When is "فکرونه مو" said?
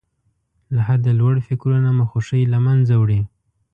1.47-2.05